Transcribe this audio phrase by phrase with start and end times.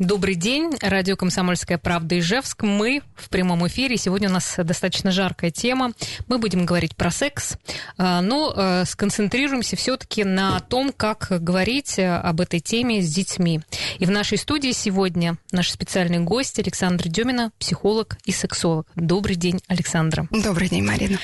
[0.00, 0.72] Добрый день.
[0.80, 2.62] Радио «Комсомольская правда» Ижевск.
[2.62, 3.98] Мы в прямом эфире.
[3.98, 5.92] Сегодня у нас достаточно жаркая тема.
[6.26, 7.58] Мы будем говорить про секс,
[7.98, 13.60] а, но э, сконцентрируемся все-таки на том, как говорить э, об этой теме с детьми.
[13.98, 18.86] И в нашей студии сегодня наш специальный гость Александр Демина, психолог и сексолог.
[18.94, 20.26] Добрый день, Александра.
[20.30, 21.18] Добрый день, Марина.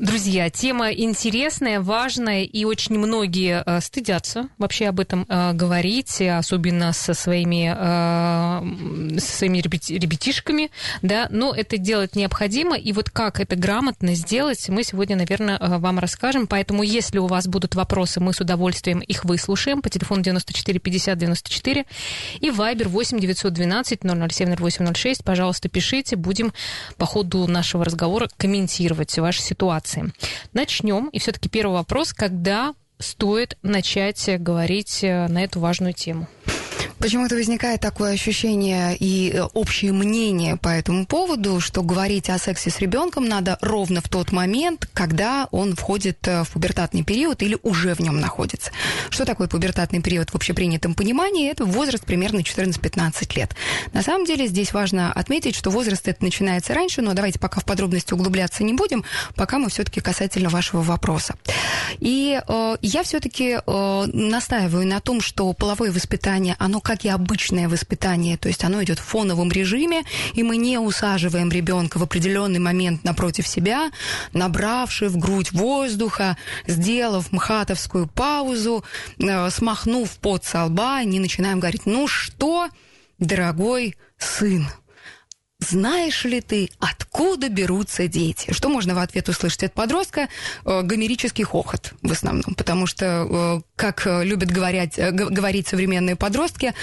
[0.00, 6.92] Друзья, тема интересная, важная, и очень многие э, стыдятся вообще об этом э, говорить, особенно
[6.92, 10.70] со своими, э, со своими ребятишками,
[11.02, 15.98] да, но это делать необходимо, и вот как это грамотно сделать, мы сегодня, наверное, вам
[15.98, 20.78] расскажем, поэтому если у вас будут вопросы, мы с удовольствием их выслушаем по телефону 94
[20.78, 21.86] 50 94
[22.40, 26.52] и Viber 8 912 007 0806, пожалуйста, пишите, будем
[26.98, 30.12] по ходу нашего разговора комментировать ваши ситуации ситуации.
[30.52, 31.08] Начнем.
[31.08, 36.28] И все-таки первый вопрос, когда стоит начать говорить э, на эту важную тему?
[36.98, 42.70] Почему-то возникает такое ощущение и э, общее мнение по этому поводу, что говорить о сексе
[42.70, 47.56] с ребенком надо ровно в тот момент, когда он входит э, в пубертатный период или
[47.62, 48.72] уже в нем находится.
[49.10, 51.50] Что такое пубертатный период в общепринятом понимании?
[51.50, 53.54] Это возраст примерно 14-15 лет.
[53.92, 57.64] На самом деле здесь важно отметить, что возраст это начинается раньше, но давайте пока в
[57.64, 59.04] подробности углубляться не будем,
[59.36, 61.36] пока мы все-таки касательно вашего вопроса.
[62.00, 67.68] И э, я все-таки э, настаиваю на том, что половое воспитание, оно как и обычное
[67.68, 72.60] воспитание, то есть оно идет в фоновом режиме, и мы не усаживаем ребенка в определенный
[72.60, 73.90] момент напротив себя,
[74.32, 78.84] набравши в грудь воздуха, сделав мхатовскую паузу,
[79.18, 82.70] э, смахнув под со лба, не начинаем говорить, ну что,
[83.18, 84.66] дорогой сын,
[85.60, 88.52] знаешь ли ты, откуда берутся дети?
[88.52, 90.28] Что можно в ответ услышать от подростка?
[90.64, 96.74] Э, гомерический хохот в основном, потому что, э, как любят говорить, э, говорить современные подростки,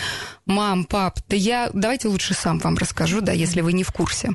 [0.45, 4.31] мам, пап, да я, давайте лучше сам вам расскажу, да, если вы не в курсе.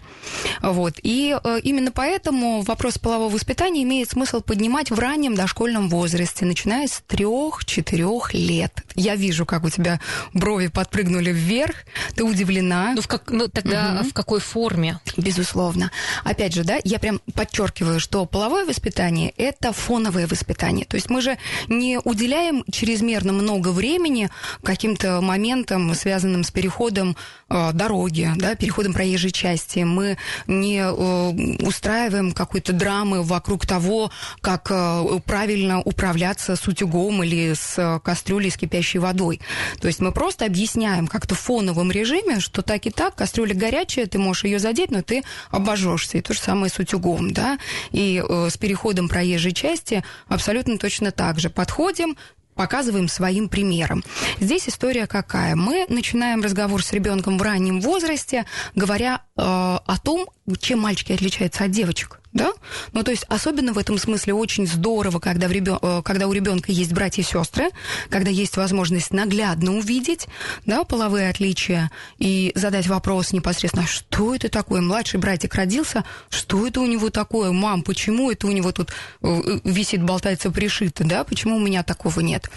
[0.62, 0.95] Вот.
[1.03, 7.03] И именно поэтому вопрос полового воспитания имеет смысл поднимать в раннем дошкольном возрасте, начиная с
[7.06, 8.73] трех-четырех лет.
[8.95, 10.00] Я вижу, как у тебя
[10.33, 11.77] брови подпрыгнули вверх,
[12.15, 12.95] ты удивлена.
[12.95, 14.11] Ну, в как, ну тогда угу.
[14.11, 15.01] в какой форме?
[15.17, 15.91] Безусловно.
[16.23, 20.87] Опять же, да, я прям подчеркиваю, что половое воспитание– это фоновое воспитание.
[20.87, 21.37] То есть мы же
[21.67, 24.31] не уделяем чрезмерно много времени
[24.63, 27.17] каким-то моментам, связанным с переходом
[27.49, 29.81] э, дороги, да, переходом проезжей части.
[29.81, 30.17] Мы
[30.47, 38.01] не э, устраиваем какой-то драмы вокруг того, как э, правильно управляться с утюгом или с
[38.05, 39.41] кастрюлей с кипящей водой.
[39.81, 44.07] То есть мы просто объясняем как-то в фоновом режиме, что так и так, кастрюля горячая,
[44.07, 46.19] ты можешь ее задеть, но ты обожжешься.
[46.19, 47.58] И то же самое с утюгом, да.
[47.91, 51.50] И э, с переходом проезжей части абсолютно точно так же.
[51.50, 52.16] Подходим,
[52.54, 54.04] показываем своим примером.
[54.38, 55.56] Здесь история какая?
[55.56, 58.44] Мы начинаем разговор с ребенком в раннем возрасте,
[58.75, 62.53] говоря э, о том, чем мальчики отличаются от девочек да?
[62.93, 65.79] Ну, то есть, особенно в этом смысле очень здорово, когда, в ребен...
[65.83, 67.71] Э, когда у ребенка есть братья и сестры,
[68.09, 70.29] когда есть возможность наглядно увидеть,
[70.65, 74.81] да, половые отличия и задать вопрос непосредственно, что это такое?
[74.81, 77.51] Младший братик родился, что это у него такое?
[77.51, 78.93] Мам, почему это у него тут
[79.23, 81.25] э, висит, болтается, пришито, да?
[81.25, 82.49] Почему у меня такого нет?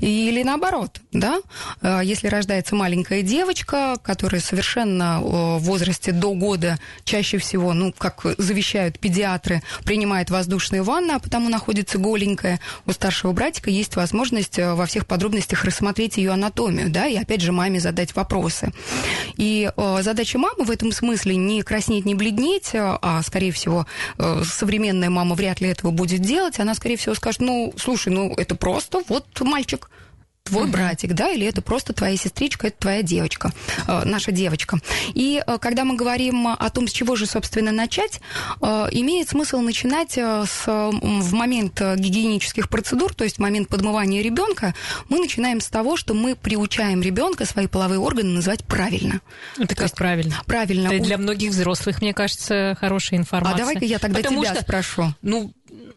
[0.00, 1.40] Или наоборот, да?
[1.80, 8.26] Э, если рождается маленькая девочка, которая совершенно в возрасте до года чаще всего, ну, как
[8.38, 12.58] завещают педиатры, педиатры принимает воздушные ванны, а потому находится голенькая.
[12.86, 17.40] У старшего братика есть возможность э, во всех подробностях рассмотреть ее анатомию, да, и опять
[17.40, 18.72] же маме задать вопросы.
[19.36, 23.86] И э, задача мамы в этом смысле не краснеть, не бледнеть, э, а, скорее всего,
[24.18, 26.58] э, современная мама вряд ли этого будет делать.
[26.58, 29.88] Она, скорее всего, скажет, ну, слушай, ну, это просто вот мальчик
[30.44, 30.72] твой угу.
[30.72, 33.52] братик, да, или это просто твоя сестричка, это твоя девочка,
[33.86, 34.78] э, наша девочка.
[35.14, 38.20] И э, когда мы говорим о том, с чего же, собственно, начать,
[38.60, 44.22] э, имеет смысл начинать э, с, в момент гигиенических процедур, то есть в момент подмывания
[44.22, 44.74] ребенка,
[45.08, 49.20] мы начинаем с того, что мы приучаем ребенка свои половые органы называть правильно.
[49.58, 50.40] Это как правильно?
[50.46, 50.88] Правильно.
[50.88, 53.54] Это для многих взрослых, мне кажется, хорошая информация.
[53.54, 55.14] А давай-ка я тогда Потому тебя что, спрошу.
[55.22, 55.52] Ну,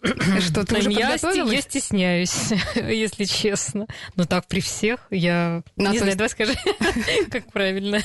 [0.41, 3.87] Что, ты уже я, я стесняюсь, если честно.
[4.15, 5.63] Но так при всех я...
[5.75, 6.55] На не знаю, давай скажи,
[7.31, 8.01] как правильно.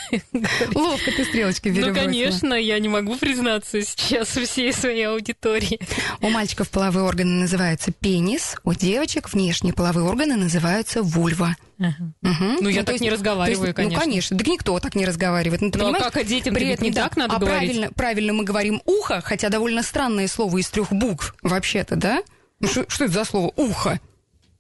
[0.74, 5.80] Ловко ты стрелочки Ну, конечно, я не могу признаться сейчас всей своей аудитории.
[6.20, 11.56] У мальчиков половые органы называются пенис, у девочек внешние половые органы называются вульва.
[11.80, 12.12] Ага.
[12.22, 12.62] Угу.
[12.62, 13.98] Ну, я ну, так есть, не разговариваю, есть, конечно.
[13.98, 14.38] Ну, конечно.
[14.38, 15.62] Так никто так не разговаривает.
[15.62, 17.70] Ну, ты ну, а как о детям При этом, не да, так надо а говорить?
[17.70, 22.22] Правильно, правильно мы говорим «ухо», хотя довольно странное слово из трех букв вообще-то, да?
[22.60, 23.98] Ну, что, что это за слово «ухо»?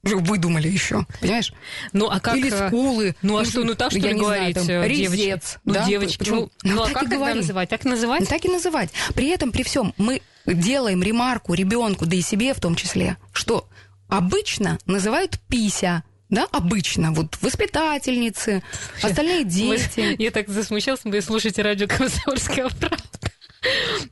[0.02, 1.52] выдумали еще, понимаешь?
[1.92, 2.34] Ну а как?
[2.34, 3.14] Или э, скулы.
[3.20, 4.58] Ну а что, ну так что ли говорить?
[4.58, 5.58] Знаю, там, резец.
[5.66, 5.84] Ну, да?
[5.84, 6.18] девочки.
[6.18, 6.50] Почему?
[6.62, 7.68] Ну, ну а как тогда называть?
[7.68, 8.26] Так называть?
[8.26, 8.90] Так и называть.
[9.14, 13.68] При этом, при всем, мы делаем ремарку ребенку, да и себе в том числе, что
[14.08, 18.62] обычно называют пися, да, обычно, вот воспитательницы,
[19.02, 20.16] остальные дети.
[20.22, 22.98] Я так засмущался, вы слушаете радио «Комсомольская правда».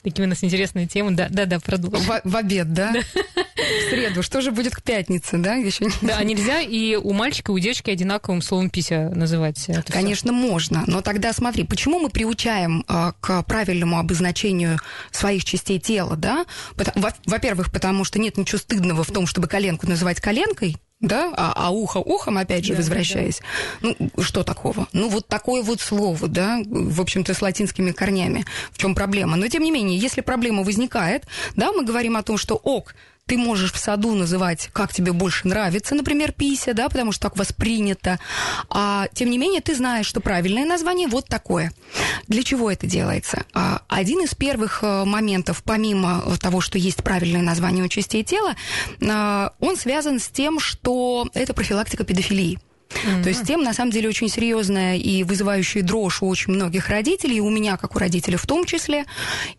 [0.03, 1.13] Такие у нас интересные темы.
[1.13, 2.01] Да, да, да, продолжим.
[2.01, 2.93] В, в обед, да?
[2.93, 3.01] да?
[3.25, 4.23] В среду.
[4.23, 5.55] Что же будет к пятнице, да?
[5.55, 5.93] Еще не...
[6.03, 9.65] Да, а нельзя и у мальчика, и у девочки одинаковым словом пися называть.
[9.69, 10.41] Это Конечно, все.
[10.49, 10.85] можно.
[10.87, 14.79] Но тогда смотри, почему мы приучаем э, к правильному обозначению
[15.11, 16.45] своих частей тела, да?
[17.25, 21.71] Во-первых, потому что нет ничего стыдного в том, чтобы коленку называть коленкой, да, а, а
[21.71, 23.41] ухо ухом, опять же, да, возвращаясь.
[23.81, 23.95] Да.
[23.99, 24.89] Ну, что такого?
[24.93, 28.45] Ну, вот такое вот слово, да, в общем-то, с латинскими корнями.
[28.73, 29.37] В чем проблема?
[29.37, 32.95] Но, тем не менее, если проблема возникает, да, мы говорим о том, что ок,
[33.29, 37.37] ты можешь в саду называть, как тебе больше нравится, например, пися, да, потому что так
[37.37, 38.19] воспринято.
[38.71, 41.73] А тем не менее, ты знаешь, что правильное название вот такое.
[42.27, 43.45] Для чего это делается?
[43.53, 48.57] А, один из первых э, моментов, помимо того, что есть правильное название у частей тела,
[49.07, 52.59] а, он связан с тем, что это профилактика педофилии.
[52.89, 53.23] Mm-hmm.
[53.23, 57.37] То есть тема, на самом деле, очень серьезная и вызывающая дрожь у очень многих родителей,
[57.37, 59.05] и у меня, как у родителей в том числе.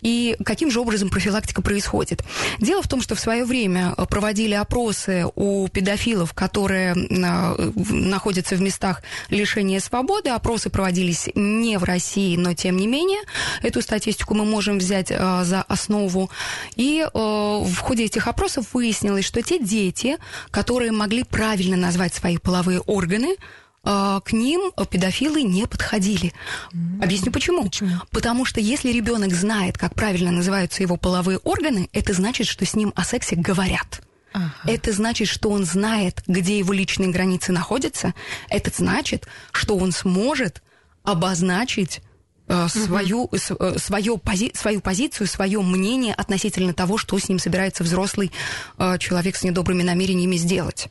[0.02, 2.24] И каким же образом профилактика происходит?
[2.60, 7.56] Дело в том, что в свое время проводили опросы у педофилов, которые а,
[7.90, 10.30] находятся в местах лишения свободы.
[10.30, 13.22] Опросы проводились не в России, но тем не менее.
[13.62, 16.30] Эту статистику мы можем взять а, за основу.
[16.76, 20.18] И а, в ходе этих опросов выяснилось, что те дети,
[20.52, 23.36] которые могли правильно назвать свои половые органы, органы,
[23.84, 26.34] а, к ним педофилы не подходили.
[26.74, 27.04] Mm-hmm.
[27.04, 27.64] Объясню почему.
[27.64, 27.92] почему.
[28.12, 32.76] Потому что если ребенок знает, как правильно называются его половые органы, это значит, что с
[32.76, 34.02] ним о сексе говорят.
[34.34, 34.54] Ага.
[34.66, 38.14] Это значит, что он знает, где его личные границы находятся.
[38.50, 40.62] Это значит, что он сможет
[41.04, 42.02] обозначить
[42.48, 43.38] э, свою, угу.
[43.38, 48.32] с, свою, пози, свою позицию, свое мнение относительно того, что с ним собирается взрослый
[48.78, 50.90] э, человек с недобрыми намерениями сделать.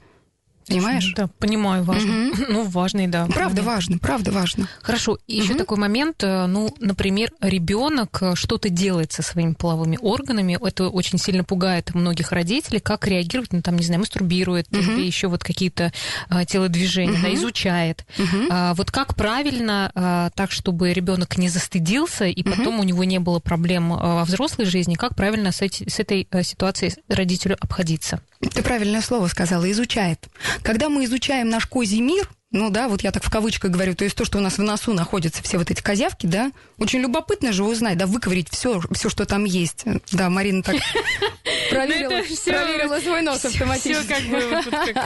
[0.68, 1.12] Понимаешь?
[1.16, 2.28] Да, понимаю, важно.
[2.28, 2.34] Угу.
[2.48, 3.26] Ну, важно, да.
[3.26, 4.68] Правда важно, правда важно.
[4.82, 5.18] Хорошо.
[5.26, 5.44] И угу.
[5.44, 10.88] еще такой момент, э, ну, например, ребенок э, что-то делает со своими половыми органами, это
[10.88, 14.80] очень сильно пугает многих родителей, как реагировать, ну, там, не знаю, мастурбирует угу.
[14.80, 15.92] или еще вот какие-то
[16.28, 17.22] а, телодвижения, угу.
[17.22, 18.04] да, изучает.
[18.18, 18.46] Угу.
[18.50, 22.82] А, вот как правильно, а, так, чтобы ребенок не застыдился, и потом угу.
[22.82, 26.94] у него не было проблем во взрослой жизни, как правильно с, эти, с этой ситуацией
[27.08, 28.20] родителю обходиться?
[28.40, 30.28] Ты правильное слово сказала, изучает.
[30.62, 34.04] Когда мы изучаем наш козий мир, ну да, вот я так в кавычках говорю, то
[34.04, 37.52] есть то, что у нас в носу находятся все вот эти козявки, да, очень любопытно
[37.52, 39.84] же узнать, да, выковырить все, все, что там есть.
[40.12, 40.76] Да, Марина так
[41.70, 44.14] проверила, проверила свой нос автоматически.
[44.14, 45.04] Все как бы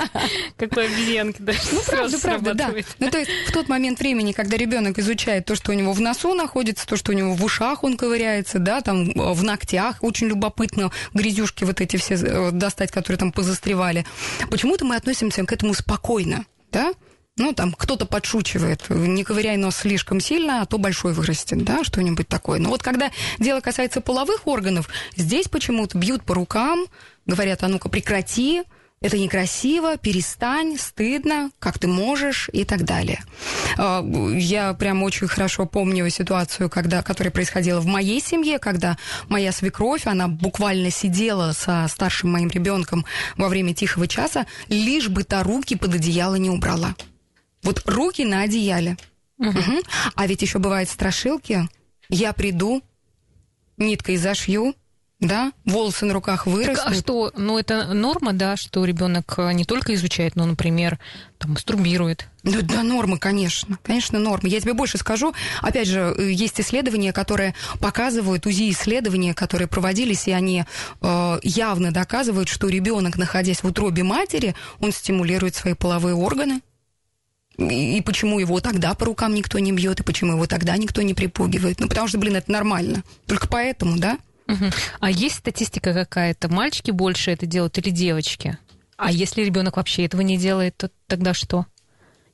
[0.57, 1.53] как у обезьянки, да.
[1.73, 2.75] Ну, правда, правда, да.
[3.01, 6.01] Ну, то есть в тот момент времени, когда ребенок изучает то, что у него в
[6.01, 10.29] носу находится, то, что у него в ушах он ковыряется, да, там в ногтях, очень
[10.29, 14.07] любопытно грязюшки вот эти все э, достать, которые там позастревали.
[14.49, 16.93] Почему-то мы относимся к этому спокойно, да?
[17.39, 22.29] Ну, там, кто-то подшучивает, не ковыряй нос слишком сильно, а то большой вырастет, да, что-нибудь
[22.29, 22.59] такое.
[22.59, 26.87] Но вот когда дело касается половых органов, здесь почему-то бьют по рукам,
[27.25, 28.65] говорят, а ну-ка прекрати,
[29.01, 33.25] это некрасиво, перестань, стыдно, как ты можешь и так далее.
[33.77, 38.97] А, я прям очень хорошо помню ситуацию, когда, которая происходила в моей семье, когда
[39.29, 43.05] моя свекровь, она буквально сидела со старшим моим ребенком
[43.37, 46.95] во время тихого часа, лишь бы та руки под одеяло не убрала.
[47.63, 48.97] Вот руки на одеяле.
[49.39, 49.51] Угу.
[49.51, 49.83] Угу.
[50.15, 51.69] А ведь еще бывают страшилки.
[52.09, 52.83] Я приду,
[53.77, 54.75] ниткой зашью,
[55.23, 56.85] да, волосы на руках вырастут.
[56.85, 60.99] Так, а что, ну это норма, да, что ребенок э, не только изучает, но, например,
[61.39, 62.27] там мастурбирует?
[62.43, 64.49] Ну да, норма, конечно, конечно, норма.
[64.49, 70.33] Я тебе больше скажу, опять же, э, есть исследования, которые показывают, УЗИ-исследования, которые проводились, и
[70.33, 70.65] они
[71.01, 76.63] э, явно доказывают, что ребенок, находясь в утробе матери, он стимулирует свои половые органы,
[77.59, 81.15] и, почему его тогда по рукам никто не бьет, и почему его тогда никто не
[81.15, 81.81] припугивает.
[81.81, 83.03] Ну, потому что, блин, это нормально.
[83.27, 84.19] Только поэтому, да?
[84.49, 84.65] Угу.
[85.01, 86.49] А есть статистика какая-то?
[86.49, 88.59] Мальчики больше это делают или девочки?
[88.97, 91.67] А если ребенок вообще этого не делает, то тогда что?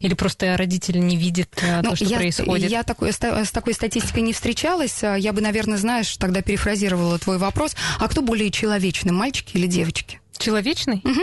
[0.00, 2.70] Или просто родители не видят а, ну, то, что я, происходит?
[2.70, 5.02] Я такой, с такой статистикой не встречалась.
[5.02, 7.75] А, я бы, наверное, знаешь, тогда перефразировала твой вопрос.
[7.98, 10.20] А кто более человечный, мальчики или девочки?
[10.37, 11.02] Человечный?
[11.04, 11.20] Угу.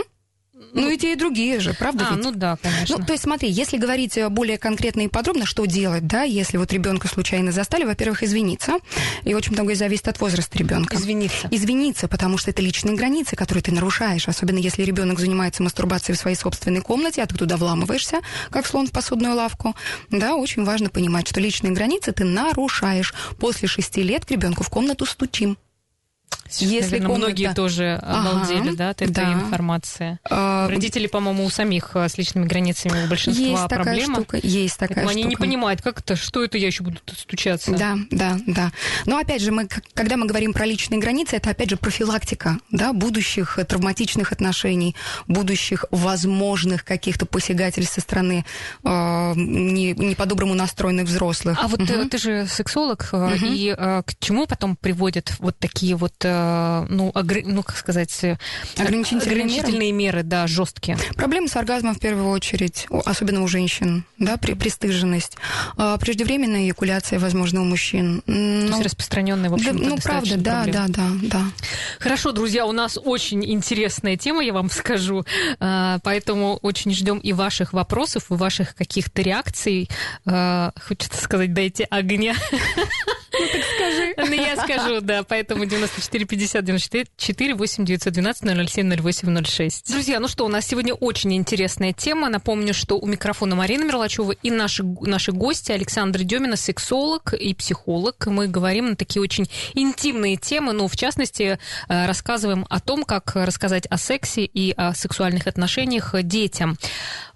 [0.72, 2.24] Ну, и те, и другие же, правда А, ведь?
[2.24, 2.98] ну да, конечно.
[2.98, 6.72] Ну, то есть смотри, если говорить более конкретно и подробно, что делать, да, если вот
[6.72, 8.78] ребенка случайно застали, во-первых, извиниться,
[9.24, 10.96] и очень многое зависит от возраста ребенка.
[10.96, 11.48] Извиниться.
[11.50, 16.20] Извиниться, потому что это личные границы, которые ты нарушаешь, особенно если ребенок занимается мастурбацией в
[16.20, 18.20] своей собственной комнате, а ты туда вламываешься,
[18.50, 19.74] как слон в посудную лавку.
[20.10, 23.14] Да, очень важно понимать, что личные границы ты нарушаешь.
[23.38, 25.56] После шести лет к ребенку в комнату стучим.
[26.58, 29.32] Если комната- многие тоже Ага, обалдели, да, от этой да.
[29.32, 30.18] информации.
[30.30, 34.14] А, Родители, по-моему, у самих а, с личными границами у большинства есть такая проблема.
[34.14, 35.42] штука, есть такая Поэтому они не штука.
[35.42, 37.72] понимают, как это, что это я еще буду тут стучаться.
[37.72, 38.70] Да, да, да.
[39.06, 42.92] Но опять же, мы, когда мы говорим про личные границы, это опять же профилактика да,
[42.92, 44.94] будущих э, травматичных отношений,
[45.26, 48.44] будущих возможных каких-то посягательств со стороны
[48.84, 51.58] э, не, не по-доброму настроенных взрослых.
[51.60, 51.92] А вот Мгм.
[51.92, 53.46] э, ты же сексолог, э, Мгм.
[53.52, 58.16] и э, к чему потом приводят вот такие вот, э, ну, огр- ну как сказать,
[58.24, 58.36] э,
[58.76, 60.96] Ограничительные ограничительные меры, да, жесткие.
[61.14, 65.36] Проблемы с оргазмом в первую очередь, особенно у женщин, да, при, пристыженность,
[65.76, 68.22] А, преждевременная эякуляция, возможно, у мужчин.
[68.26, 71.42] То Ну, есть распространенная, в да, общем ну, правда, да, да, да, да.
[71.98, 75.24] Хорошо, друзья, у нас очень интересная тема, я вам скажу.
[75.60, 79.88] А, Поэтому очень ждем и ваших вопросов, и ваших каких-то реакций.
[80.24, 82.34] А, Хочется сказать, дайте огня.
[83.38, 84.14] Ну так скажи.
[84.26, 85.22] Ну я скажу, да.
[85.22, 89.92] Поэтому 94 50 94 8 912 007 08 06.
[89.92, 92.28] Друзья, ну что, у нас сегодня очень интересная тема.
[92.28, 98.26] Напомню, что у микрофона Марина Мерлачева и наши, наши гости Александр Демина, сексолог и психолог.
[98.26, 103.32] Мы говорим на такие очень интимные темы, но в частности э, рассказываем о том, как
[103.34, 106.78] рассказать о сексе и о сексуальных отношениях детям.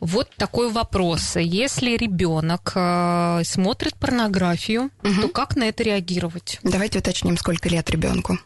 [0.00, 1.37] Вот такой вопрос.
[1.37, 5.89] Если ребенок э, смотрит порнографию, то как на это реагировать?
[6.62, 8.38] Давайте уточним, сколько лет ребенку.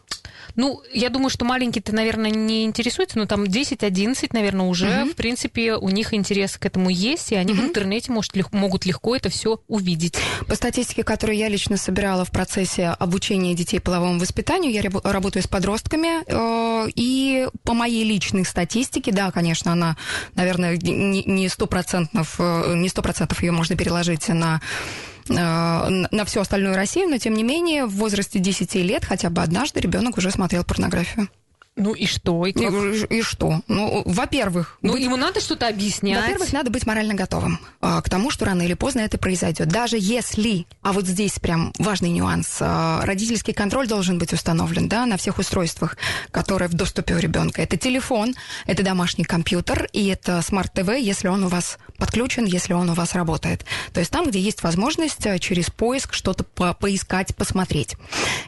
[0.55, 5.75] Ну, я думаю, что маленькие-то, наверное, не интересуются, но там 10-11, наверное, уже, в принципе,
[5.75, 9.29] у них интерес к этому есть, и они в интернете может, лег- могут легко это
[9.29, 10.15] все увидеть.
[10.47, 15.43] По статистике, которую я лично собирала в процессе обучения детей половому воспитанию, я рабо- работаю
[15.43, 19.97] с подростками, э, и по моей личной статистике, да, конечно, она,
[20.35, 26.25] наверное, не сто процентов, э, не сто процентов ее можно переложить на э, на на
[26.25, 30.17] всю остальную Россию, но тем не менее в возрасте 10 лет хотя бы однажды ребенок
[30.17, 31.29] уже смотрел порнографию.
[31.77, 32.45] Ну и что?
[32.45, 33.11] И И, как?
[33.11, 33.59] и что?
[33.67, 36.21] Ну, во-первых, Ну, быть- ему надо что-то объяснять.
[36.21, 39.67] во-первых, надо быть морально готовым а, к тому, что рано или поздно это произойдет.
[39.67, 45.05] Даже если, а вот здесь прям важный нюанс, а, родительский контроль должен быть установлен да,
[45.05, 45.97] на всех устройствах,
[46.31, 47.61] которые в доступе у ребенка.
[47.61, 52.89] Это телефон, это домашний компьютер и это смарт-ТВ, если он у вас подключен, если он
[52.89, 53.65] у вас работает.
[53.93, 57.97] То есть там, где есть возможность а, через поиск что-то по- поискать, посмотреть.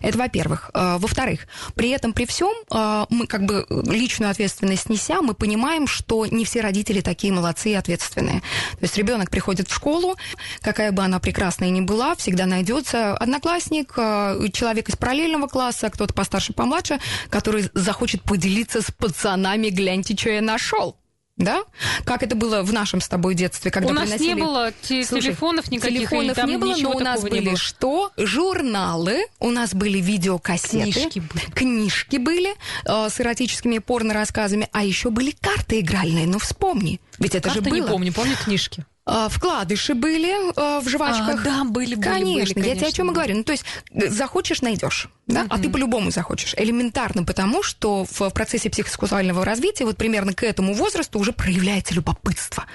[0.02, 0.72] Это во-первых.
[0.74, 5.88] А, Во-вторых, при этом, при всем, а, мы как бы личную ответственность неся, мы понимаем,
[5.88, 8.40] что не все родители такие молодцы и ответственные.
[8.40, 10.16] То есть ребенок приходит в школу,
[10.62, 16.14] какая бы она прекрасная ни была, всегда найдется одноклассник, а, человек из параллельного класса, кто-то
[16.14, 20.98] постарше, помладше, который захочет поделиться с пацанами, гляньте, что я нашел.
[21.38, 21.64] Да?
[22.04, 25.06] Как это было в нашем с тобой детстве, когда у нас не приносили- было те-
[25.06, 28.12] Слушай, телефонов никаких, телефонов не было, но у нас не были что?
[28.18, 30.92] Журналы, у нас были видеокассеты.
[30.92, 31.46] Книжки были.
[31.54, 36.26] Книжки были э, с эротическими порно-рассказами, а еще были карты игральные.
[36.26, 37.00] Ну, вспомни.
[37.20, 37.80] Ведь это Карты же было.
[37.82, 38.86] не помню, помню книжки.
[39.10, 41.40] А, вкладыши были э, в жвачках.
[41.42, 43.38] А, да, были, были, Конечно, были, я тебе о чем и говорю.
[43.38, 45.08] Ну, то есть э, захочешь, найдешь.
[45.28, 45.46] Да?
[45.50, 46.54] А ты по-любому захочешь.
[46.58, 52.66] Элементарно потому, что в, процессе психосексуального развития вот примерно к этому возрасту уже проявляется любопытство.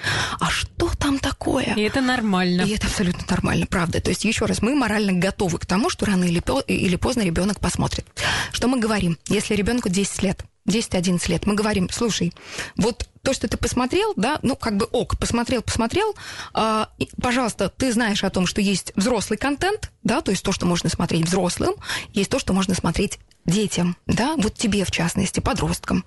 [0.40, 1.74] А что там такое?
[1.76, 2.62] И это нормально.
[2.62, 4.00] И это абсолютно нормально, правда.
[4.00, 7.60] То есть, еще раз, мы морально готовы к тому, что рано или, или поздно ребенок
[7.60, 8.06] посмотрит.
[8.52, 9.18] Что мы говорим?
[9.28, 12.32] Если ребенку 10 лет, 10-11 лет, мы говорим, слушай,
[12.76, 16.14] вот то, что ты посмотрел, да, ну, как бы ок, посмотрел, посмотрел,
[16.54, 20.52] а, и, пожалуйста, ты знаешь о том, что есть взрослый контент, да, то есть то,
[20.52, 21.74] что можно смотреть взрослым,
[22.12, 26.04] есть то, что можно смотреть детям, да, вот тебе в частности, подросткам.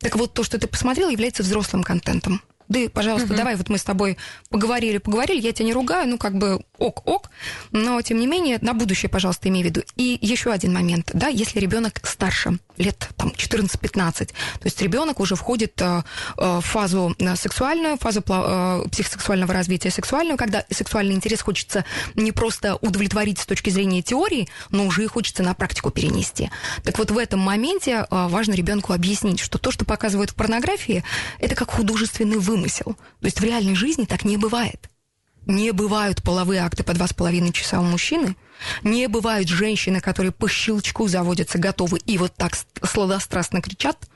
[0.00, 2.42] Так вот, то, что ты посмотрел, является взрослым контентом.
[2.70, 4.16] Да, пожалуйста, давай, вот мы с тобой
[4.48, 7.28] поговорили, поговорили, я тебя не ругаю, ну, как бы ок-ок,
[7.72, 9.82] но, тем не менее, на будущее, пожалуйста, имей в виду.
[9.96, 15.34] И еще один момент, да, если ребенок старше, лет там 14-15, то есть ребенок уже
[15.34, 16.02] входит э,
[16.38, 21.84] э, в фазу э, сексуальную, фазу э, психосексуального развития сексуальную, когда сексуальный интерес хочется
[22.14, 26.50] не просто удовлетворить с точки зрения теории, но уже и хочется на практику перенести.
[26.84, 31.02] Так вот, в этом моменте э, важно ребенку объяснить, что то, что показывают в порнографии,
[31.40, 32.59] это как художественный вымысел.
[32.68, 34.90] То есть в реальной жизни так не бывает.
[35.46, 38.36] Не бывают половые акты по два с половиной часа у мужчины.
[38.82, 44.06] Не бывают женщины, которые по щелчку заводятся, готовы и вот так сладострастно кричат.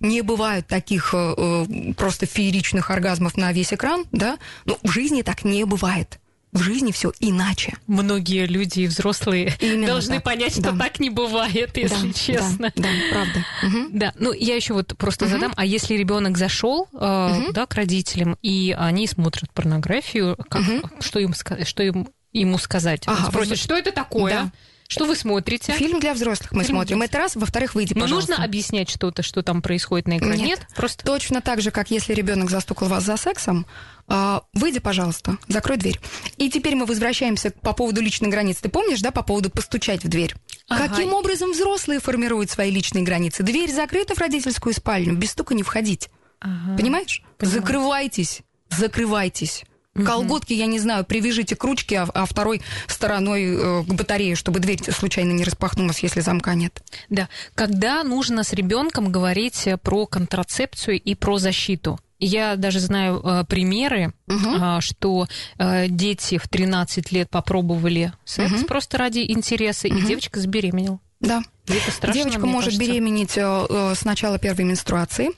[0.00, 4.38] Не бывает таких э, э, просто фееричных оргазмов на весь экран, да?
[4.64, 6.18] Но в жизни так не бывает
[6.54, 7.74] в жизни все иначе.
[7.86, 10.24] Многие люди и взрослые Именно должны так.
[10.24, 10.78] понять, что да.
[10.78, 12.72] так не бывает, если да, честно.
[12.76, 13.44] Да, да правда.
[13.64, 13.88] Угу.
[13.90, 15.32] Да, ну я еще вот просто угу.
[15.32, 17.52] задам, а если ребенок зашел э, угу.
[17.52, 20.90] да, к родителям и они смотрят порнографию, как, угу.
[21.00, 23.02] что им что им ему сказать?
[23.06, 23.56] Ага, спросят, вы...
[23.56, 24.32] что это такое?
[24.32, 24.52] Да.
[24.86, 25.72] Что вы смотрите?
[25.72, 27.02] Фильм для взрослых мы Фильм смотрим.
[27.02, 27.36] Это раз.
[27.36, 30.44] Во-вторых, выйди, Но нужно объяснять что-то, что там происходит на экране?
[30.44, 30.58] Нет.
[30.60, 30.68] Нет?
[30.76, 31.04] Просто...
[31.04, 33.66] Точно так же, как если ребенок застукал вас за сексом,
[34.06, 35.98] а, выйди, пожалуйста, закрой дверь.
[36.36, 38.62] И теперь мы возвращаемся по поводу личной границы.
[38.62, 40.34] Ты помнишь, да, по поводу постучать в дверь?
[40.68, 40.88] Ага.
[40.88, 43.42] Каким образом взрослые формируют свои личные границы?
[43.42, 46.10] Дверь закрыта в родительскую спальню, без стука не входить.
[46.40, 46.76] Ага.
[46.76, 47.22] Понимаешь?
[47.38, 47.60] Понимаю.
[47.60, 49.64] Закрывайтесь, закрывайтесь.
[49.94, 50.04] Угу.
[50.04, 54.58] Колготки, я не знаю, привяжите к ручке, а, а второй стороной э, к батарее, чтобы
[54.58, 56.82] дверь случайно не распахнулась, если замка нет.
[57.10, 57.28] Да.
[57.54, 62.00] Когда нужно с ребенком говорить про контрацепцию и про защиту?
[62.18, 64.56] Я даже знаю э, примеры, угу.
[64.56, 68.66] э, что э, дети в 13 лет попробовали секс угу.
[68.66, 69.96] просто ради интереса, угу.
[69.96, 71.00] и девочка забеременела.
[71.20, 71.42] Да.
[71.66, 72.86] это страшно, Девочка может кажется.
[72.86, 75.30] беременеть э, э, с начала первой менструации,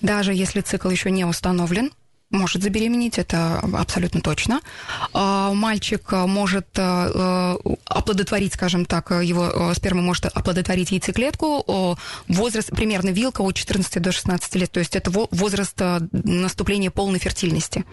[0.00, 1.90] даже если цикл еще не установлен
[2.32, 4.60] может забеременеть, это абсолютно точно.
[5.12, 11.96] А, мальчик может э, оплодотворить, скажем так, его э, сперма может оплодотворить яйцеклетку.
[12.28, 17.18] Возраст примерно вилка от 14 до 16 лет, то есть это возраст э, наступления полной
[17.18, 17.84] фертильности.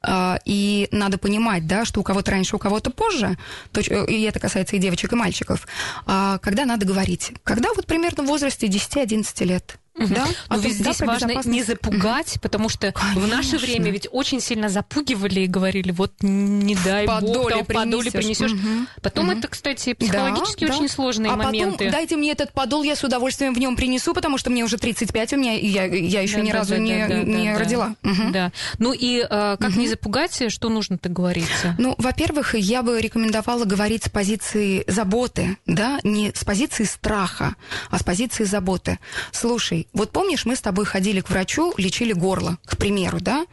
[0.00, 3.36] А, и надо понимать, да, что у кого-то раньше, у кого-то позже,
[3.74, 5.66] и это касается и девочек, и мальчиков,
[6.06, 7.32] а, когда надо говорить.
[7.44, 9.78] Когда вот примерно в возрасте 10-11 лет.
[9.98, 10.26] Да?
[10.48, 13.20] А Но ведь здесь важно не запугать, потому что Конечно.
[13.20, 17.64] в наше время ведь очень сильно запугивали и говорили, вот не дай подоле бог, там,
[17.66, 18.52] подоле принесешь.
[18.52, 18.86] Угу.
[19.02, 19.38] Потом угу.
[19.38, 20.92] это, кстати, психологически да, очень да.
[20.92, 21.78] сложные а моменты.
[21.86, 24.78] Потом дайте мне этот подол, я с удовольствием в нем принесу, потому что мне уже
[24.78, 27.58] 35, у меня я, я еще да, ни да, разу да, не, да, не да,
[27.58, 27.94] родила.
[28.02, 28.32] Угу.
[28.32, 28.52] Да.
[28.78, 29.80] Ну и э, как угу.
[29.80, 31.48] не запугать, что нужно-то говорить?
[31.78, 37.56] Ну, во-первых, я бы рекомендовала говорить с позиции заботы, да, не с позиции страха,
[37.90, 38.98] а с позиции заботы.
[39.32, 43.46] Слушай, вот помнишь, мы с тобой ходили к врачу, лечили горло, к примеру, да?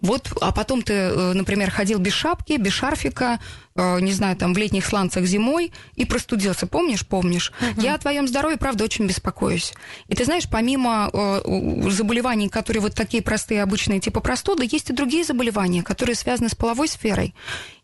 [0.00, 3.40] Вот, а потом ты, э, например, ходил без шапки, без шарфика,
[3.74, 6.66] не знаю, там в летних сланцах зимой и простудился.
[6.66, 7.06] Помнишь?
[7.06, 7.52] Помнишь?
[7.60, 7.80] Угу.
[7.80, 9.72] Я о твоем здоровье, правда, очень беспокоюсь.
[10.08, 14.92] И ты знаешь, помимо э, заболеваний, которые вот такие простые, обычные, типа простуды, есть и
[14.92, 17.34] другие заболевания, которые связаны с половой сферой.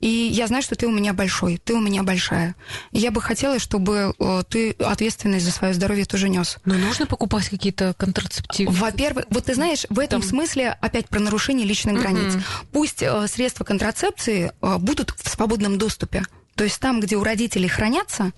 [0.00, 2.54] И я знаю, что ты у меня большой, ты у меня большая.
[2.92, 6.58] Я бы хотела, чтобы э, ты ответственность за свое здоровье тоже нес.
[6.64, 8.72] Но нужно покупать какие-то контрацептивы?
[8.72, 10.28] Во-первых, вот ты знаешь, в этом Там...
[10.28, 12.02] смысле опять про нарушение личных угу.
[12.02, 12.34] границ.
[12.72, 16.24] Пусть э, средства контрацепции э, будут в свободном доступе.
[16.54, 18.32] То есть там, где у родителей хранятся,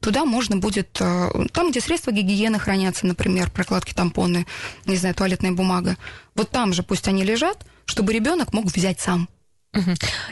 [0.00, 4.46] туда можно будет, э, там, где средства гигиены хранятся, например, прокладки, тампоны,
[4.84, 5.96] не знаю, туалетная бумага,
[6.34, 9.28] вот там же пусть они лежат, чтобы ребенок мог взять сам.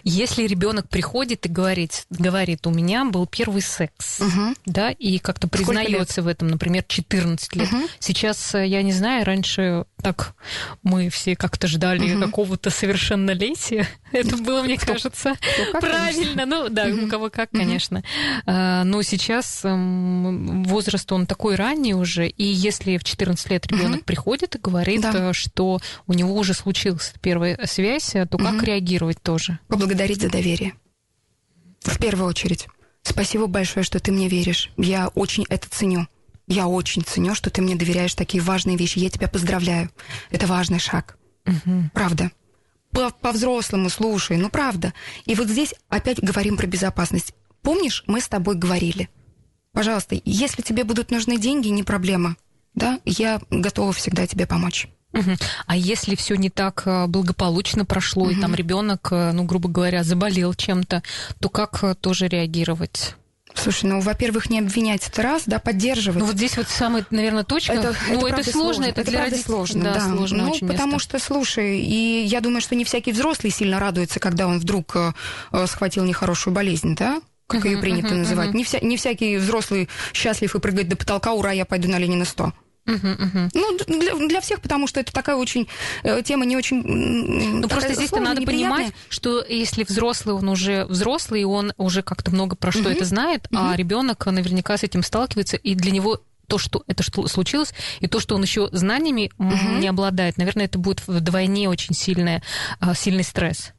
[0.05, 4.55] Если ребенок приходит и говорит, говорит, у меня был первый секс, угу.
[4.67, 7.73] да, и как-то признается в этом, например, 14 лет.
[7.73, 7.83] Угу.
[7.99, 10.35] Сейчас, э, я не знаю, раньше так
[10.83, 12.25] мы все как-то ждали угу.
[12.25, 13.89] какого-то совершеннолетия.
[14.13, 14.95] Это было, мне Кто?
[14.95, 16.45] кажется, Кто правильно.
[16.45, 16.47] Конечно.
[16.47, 17.07] Ну да, угу.
[17.07, 17.99] у кого как, конечно.
[18.47, 18.53] Угу.
[18.85, 24.57] Но сейчас эм, возраст он такой ранний уже, и если в 14 лет ребенок приходит
[24.57, 25.31] и говорит, да.
[25.31, 28.45] Э, что у него уже случилась первая связь, то угу.
[28.45, 29.19] как реагировать?
[29.31, 29.61] Тоже.
[29.69, 30.75] Поблагодарить за доверие.
[31.83, 32.67] В первую очередь.
[33.03, 34.71] Спасибо большое, что ты мне веришь.
[34.77, 36.09] Я очень это ценю.
[36.49, 38.99] Я очень ценю, что ты мне доверяешь такие важные вещи.
[38.99, 39.89] Я тебя поздравляю.
[40.33, 41.17] Это важный шаг.
[41.47, 41.91] Угу.
[41.95, 42.33] Правда.
[42.91, 44.95] По-взрослому, слушай, ну правда.
[45.27, 47.33] И вот здесь опять говорим про безопасность.
[47.63, 49.09] Помнишь, мы с тобой говорили?
[49.71, 52.37] Пожалуйста, если тебе будут нужны деньги, не проблема.
[52.75, 54.89] Да, я готова всегда тебе помочь.
[55.67, 58.31] А если все не так э, благополучно прошло, угу.
[58.31, 61.03] и там ребенок, э, ну, грубо говоря, заболел чем-то,
[61.41, 63.17] то как э, тоже реагировать?
[63.53, 66.21] Слушай, ну, во-первых, не обвинять это раз, да, поддерживать.
[66.21, 67.73] Ну, вот здесь вот самая, наверное, точка.
[67.73, 70.01] Это, ну, это, это сложно, это, это для родителей сложно, да, да.
[70.01, 71.19] сложно ну, очень потому место.
[71.19, 74.97] что, слушай, и я думаю, что не всякий взрослый сильно радуется, когда он вдруг
[75.67, 78.51] схватил нехорошую болезнь, да, как uh-huh, ее принято uh-huh, называть.
[78.51, 78.57] Uh-huh.
[78.57, 82.25] Не, вся, не всякий взрослый счастлив и прыгает до потолка, ура, я пойду на Ленина
[82.25, 82.53] 100.
[82.91, 83.51] Uh-huh, uh-huh.
[83.55, 85.69] Ну, для, для всех, потому что это такая очень
[86.03, 86.83] э, тема не очень.
[86.83, 92.31] Ну, просто здесь надо понимать, что если взрослый, он уже взрослый, и он уже как-то
[92.31, 92.93] много про что uh-huh.
[92.93, 93.73] это знает, uh-huh.
[93.73, 98.09] а ребенок наверняка с этим сталкивается, и для него то, что это что случилось, и
[98.09, 99.79] то, что он еще знаниями uh-huh.
[99.79, 102.43] не обладает, наверное, это будет вдвойне очень сильный,
[102.81, 103.73] а, сильный стресс.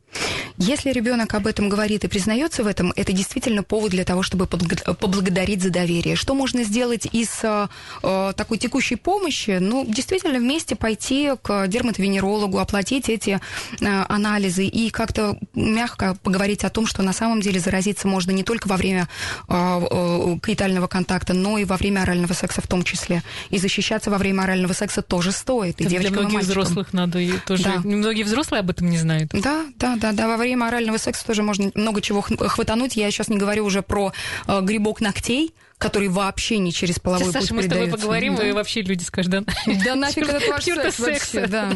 [0.57, 4.47] Если ребенок об этом говорит и признается в этом, это действительно повод для того, чтобы
[4.47, 6.15] поблагодарить за доверие.
[6.15, 7.67] Что можно сделать из э,
[8.03, 9.57] э, такой текущей помощи?
[9.59, 13.39] Ну, действительно, вместе пойти к дерматовенерологу, оплатить эти
[13.79, 18.43] э, анализы и как-то мягко поговорить о том, что на самом деле заразиться можно не
[18.43, 19.07] только во время
[19.47, 23.23] э, э, каитального контакта, но и во время орального секса в том числе.
[23.49, 25.81] И защищаться во время орального секса тоже стоит.
[25.81, 27.63] И для многих взрослых надо и тоже.
[27.63, 27.81] Да.
[27.83, 29.31] Многие взрослые об этом не знают.
[29.33, 30.27] Да, да, да, да.
[30.27, 32.95] Во время орального секса тоже можно много чего хватануть.
[32.95, 34.11] Я сейчас не говорю уже про
[34.47, 38.35] э, грибок ногтей, который вообще не через половой Сейчас, путь Саша, мы с тобой поговорим,
[38.35, 38.47] да.
[38.47, 39.43] и вообще люди скажут, да,
[39.85, 41.71] да нафиг этот ваш секс вообще, да.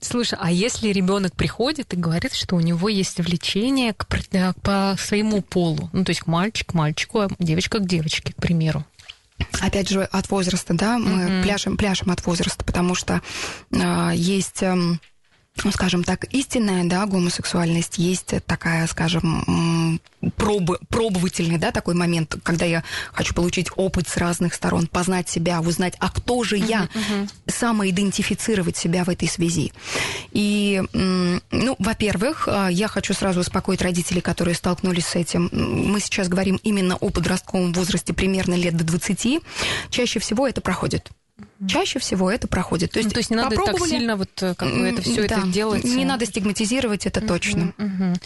[0.00, 4.96] Слушай, а если ребенок приходит и говорит, что у него есть влечение к, э, по
[4.98, 8.84] своему полу, ну, то есть мальчик к мальчику, а девочка к девочке, к примеру,
[9.60, 11.42] Опять же, от возраста, да, мы mm-hmm.
[11.42, 13.22] пляшем, пляшем от возраста, потому что
[13.72, 14.76] э, есть э,
[15.64, 20.00] ну, скажем так, истинная, да, гомосексуальность, есть такая, скажем,
[20.36, 25.60] пробы, пробовательный, да, такой момент, когда я хочу получить опыт с разных сторон, познать себя,
[25.60, 27.30] узнать, а кто же я, uh-huh, uh-huh.
[27.46, 29.72] самоидентифицировать себя в этой связи.
[30.32, 35.48] И, ну, во-первых, а, я хочу сразу успокоить родителей, которые столкнулись с этим.
[35.52, 39.40] Мы сейчас говорим именно о подростковом возрасте примерно лет до 20.
[39.90, 41.10] Чаще всего это проходит.
[41.68, 42.92] Чаще всего это проходит.
[42.92, 45.36] То есть, ну, то есть не надо так сильно вот как бы это все да,
[45.36, 45.84] это делать.
[45.84, 47.74] Не надо стигматизировать, это точно.
[47.76, 48.16] Uh-huh,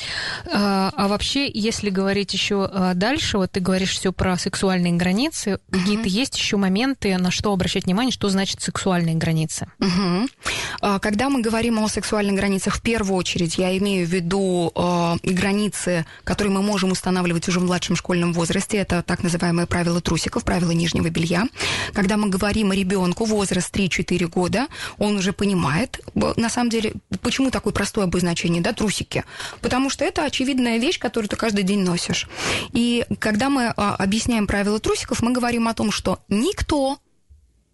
[0.52, 5.50] А, а вообще, если говорить еще а, дальше, вот ты говоришь все про сексуальные границы,
[5.50, 5.78] uh-huh.
[5.78, 9.66] какие-то есть еще моменты, на что обращать внимание, что значит сексуальные границы?
[9.80, 11.00] Uh-huh.
[11.00, 16.06] Когда мы говорим о сексуальных границах, в первую очередь я имею в виду э, границы,
[16.22, 18.76] которые мы можем устанавливать уже в младшем школьном возрасте.
[18.76, 21.44] Это так называемые правила трусиков, правила нижнего белья.
[21.92, 24.66] Когда мы говорим о ребенке ребенку возраст 3-4 года,
[24.98, 29.24] он уже понимает, на самом деле, почему такое простое обозначение, да, трусики?
[29.60, 32.28] Потому что это очевидная вещь, которую ты каждый день носишь.
[32.72, 36.98] И когда мы а, объясняем правила трусиков, мы говорим о том, что никто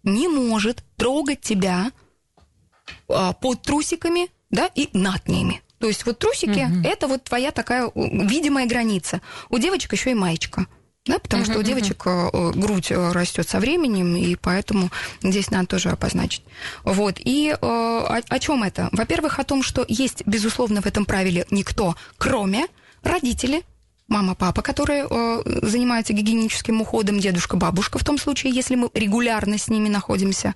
[0.03, 1.91] не может трогать тебя
[3.07, 5.61] а, под трусиками, да, и над ними.
[5.79, 6.87] То есть вот трусики угу.
[6.87, 9.21] это вот твоя такая видимая граница.
[9.49, 10.67] У девочек еще и маечка
[11.05, 12.51] да, потому uh-huh, что у девочек uh-huh.
[12.53, 14.91] грудь э, растет со временем, и поэтому
[15.23, 16.43] здесь надо тоже обозначить.
[16.83, 17.15] Вот.
[17.19, 18.87] И о, о чем это?
[18.91, 22.67] Во-первых, о том, что есть, безусловно, в этом правиле никто, кроме
[23.01, 23.63] родителей,
[24.07, 29.57] мама, папа, которые э, занимаются гигиеническим уходом, дедушка, бабушка, в том случае, если мы регулярно
[29.57, 30.53] с ними находимся.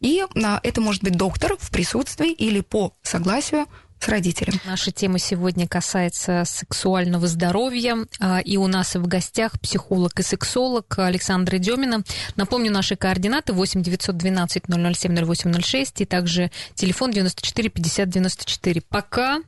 [0.00, 3.64] И э, это может быть доктор в присутствии или по согласию
[3.98, 4.60] с родителем.
[4.64, 10.98] Наша тема сегодня касается сексуального здоровья, а, и у нас в гостях психолог и сексолог
[10.98, 12.02] Александра Демина.
[12.36, 18.82] Напомню, наши координаты 8 912 007 0806 и также телефон 94 50 94.
[18.88, 19.40] Пока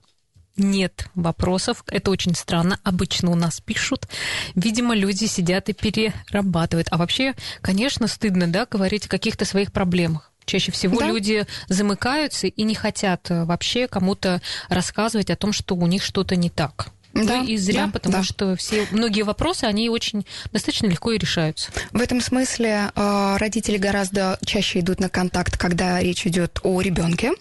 [0.59, 1.85] нет вопросов.
[1.87, 2.79] Это очень странно.
[2.83, 4.09] Обычно у нас пишут.
[4.55, 6.89] Видимо, люди сидят и перерабатывают.
[6.91, 10.33] А вообще, конечно, стыдно, да, говорить о каких-то своих проблемах.
[10.49, 11.07] Чаще всего да.
[11.07, 16.37] люди замыкаются и не хотят э, вообще кому-то рассказывать о том, что у них что-то
[16.37, 16.89] не так.
[17.13, 18.23] Да, ну и зря, да, потому да.
[18.23, 21.71] что все многие вопросы, они очень достаточно легко и решаются.
[21.93, 27.33] В этом смысле э, родители гораздо чаще идут на контакт, когда речь идет о ребенке.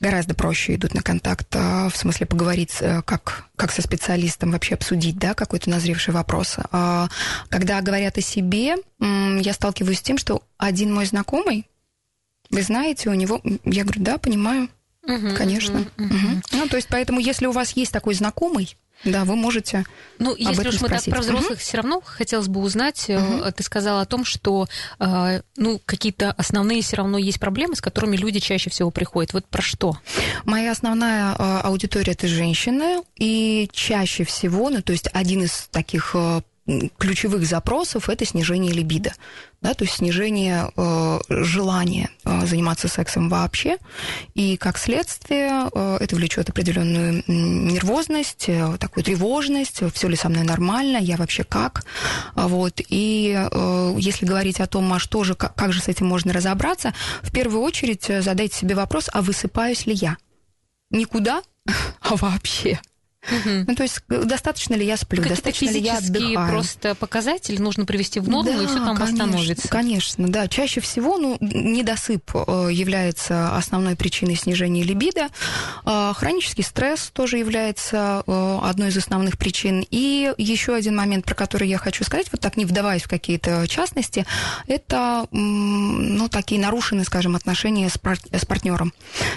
[0.00, 2.74] Гораздо проще идут на контакт, э, в смысле поговорить
[3.06, 6.56] как, как со специалистом, вообще обсудить да, какой-то назревший вопрос.
[6.72, 7.08] А
[7.48, 11.66] когда говорят о себе, я сталкиваюсь с тем, что один мой знакомый,
[12.52, 13.40] вы знаете, у него...
[13.64, 14.68] Я говорю, да, понимаю,
[15.02, 15.80] угу, конечно.
[15.80, 16.42] Угу, угу.
[16.52, 19.84] Ну, то есть, поэтому, если у вас есть такой знакомый, да, вы можете.
[20.18, 21.06] Ну, если об этом уж мы спросить.
[21.06, 21.58] так про взрослых, угу.
[21.58, 23.10] все равно хотелось бы узнать.
[23.10, 23.50] Угу.
[23.56, 24.68] Ты сказала о том, что
[25.00, 29.32] э, ну, какие-то основные все равно есть проблемы, с которыми люди чаще всего приходят.
[29.32, 29.98] Вот про что?
[30.44, 36.14] Моя основная аудитория это женщины, и чаще всего, ну, то есть один из таких
[36.98, 39.12] ключевых запросов это снижение либидо,
[39.60, 43.78] да, то есть снижение э, желания э, заниматься сексом вообще,
[44.34, 50.44] и как следствие э, это влечет определенную нервозность, э, такую тревожность, все ли со мной
[50.44, 51.84] нормально, я вообще как,
[52.36, 56.06] вот, и э, если говорить о том, а что же, как, как же с этим
[56.06, 60.16] можно разобраться, в первую очередь задайте себе вопрос, а высыпаюсь ли я?
[60.90, 61.42] Никуда,
[62.00, 62.80] а вообще.
[63.30, 63.64] Угу.
[63.68, 66.50] Ну, то есть достаточно ли я сплю, достаточно ли я отдыхаю.
[66.50, 69.68] просто показатели нужно привести в норму, да, и все там конечно, восстановится.
[69.68, 70.48] Конечно, да.
[70.48, 75.28] Чаще всего ну, недосып э, является основной причиной снижения либидо.
[75.86, 79.86] Э, хронический стресс тоже является э, одной из основных причин.
[79.90, 83.68] И еще один момент, про который я хочу сказать, вот так не вдаваясь в какие-то
[83.68, 84.26] частности,
[84.66, 88.92] это ну, такие нарушенные, скажем, отношения с, пар- с партнером.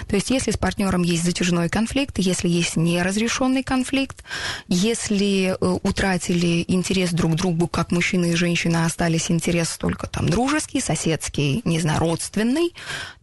[0.08, 4.24] То есть если с партнером есть затяжной конфликт, если есть неразрешенный конфликт, конфликт.
[4.68, 10.28] Если э, утратили интерес друг к другу, как мужчина и женщина, остались интерес только там
[10.28, 12.74] дружеский, соседский, не знаю, родственный,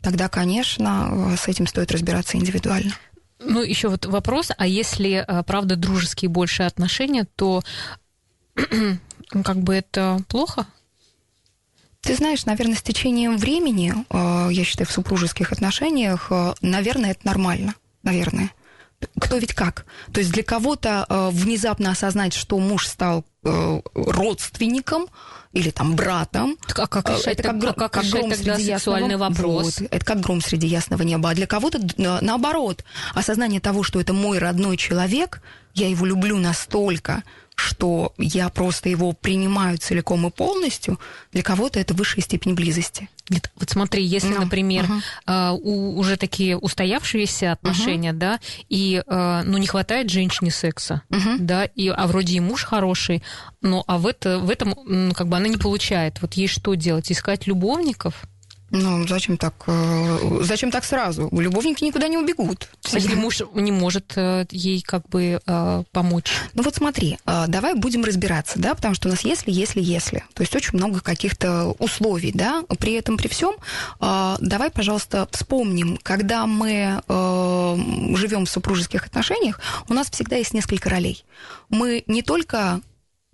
[0.01, 2.93] тогда, конечно, э, с этим стоит разбираться индивидуально.
[3.39, 7.63] Ну, еще вот вопрос, а если, э, правда, дружеские больше отношения, то
[9.43, 10.67] как бы это плохо?
[12.01, 18.51] Ты знаешь, наверное, с течением времени, я считаю, в супружеских отношениях, наверное, это нормально, наверное
[19.19, 19.85] кто ведь как.
[20.11, 25.07] То есть для кого-то э, внезапно осознать, что муж стал э, родственником
[25.53, 26.57] или там братом.
[26.75, 29.79] А как э, решать, это как, а как, как гром среди ясного вопрос?
[29.79, 31.29] Вот, это как гром среди ясного неба.
[31.29, 32.83] А для кого-то э, наоборот.
[33.13, 35.41] Осознание того, что это мой родной человек,
[35.73, 37.23] я его люблю настолько,
[37.55, 40.99] что я просто его принимаю целиком и полностью,
[41.31, 43.09] для кого-то это высшая степень близости.
[43.55, 44.35] Вот смотри, если, no.
[44.35, 44.85] Ну, например,
[45.25, 45.59] uh-huh.
[45.61, 48.17] у, уже такие устоявшиеся отношения, uh-huh.
[48.17, 48.39] да,
[48.69, 51.37] и а, ну не хватает женщине секса, uh-huh.
[51.39, 53.23] да, и а вроде и муж хороший,
[53.61, 56.21] но а в это в этом как бы она не получает.
[56.21, 57.11] Вот ей что делать?
[57.11, 58.25] Искать любовников?
[58.75, 59.53] Ну, зачем так?
[59.67, 61.29] Э, зачем так сразу?
[61.31, 62.69] Любовники никуда не убегут.
[62.91, 66.31] Если муж не может э, ей как бы э, помочь?
[66.55, 70.23] Ну вот смотри, давай будем разбираться, да, потому что у нас если, если, если.
[70.33, 72.63] То есть очень много каких-то условий, да.
[72.79, 73.55] При этом, при всем,
[73.99, 81.23] давай, пожалуйста, вспомним, когда мы живем в супружеских отношениях, у нас всегда есть несколько ролей.
[81.69, 82.81] Мы не только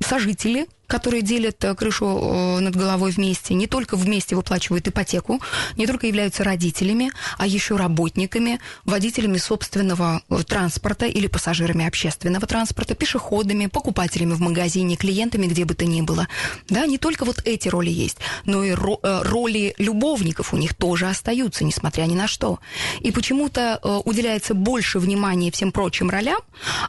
[0.06, 5.40] сожители, которые делят э, крышу э, над головой вместе, не только вместе выплачивают ипотеку,
[5.78, 12.96] не только являются родителями, а еще работниками, водителями собственного э, транспорта или пассажирами общественного транспорта,
[12.96, 16.28] пешеходами, покупателями в магазине, клиентами где бы то ни было.
[16.70, 21.64] Да, не только вот эти роли есть, но и роли любовников у них тоже остаются,
[21.64, 22.60] несмотря ни на что.
[23.02, 26.40] И почему-то уделяется больше внимания всем прочим ролям,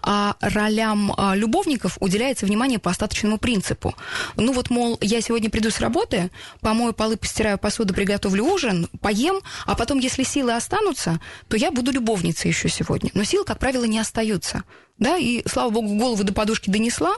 [0.03, 3.89] а ролям любовников уделяется внимание по остаточному принципу.
[4.37, 9.40] Ну вот, мол, я сегодня приду с работы, помою полы, постираю посуду, приготовлю ужин, поем,
[9.66, 13.11] а потом, если силы останутся, то я буду любовницей еще сегодня.
[13.14, 14.64] Но силы, как правило, не остаются.
[14.98, 17.16] Да, и, слава богу, голову до подушки донесла,